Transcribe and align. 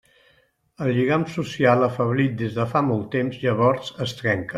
El 0.85 0.93
lligam 0.99 1.25
social 1.33 1.87
afeblit 1.89 2.33
des 2.39 2.57
de 2.57 2.65
fa 2.73 2.81
molt 2.87 3.05
de 3.05 3.11
temps 3.17 3.39
llavors 3.45 3.93
es 4.07 4.17
trenca. 4.23 4.49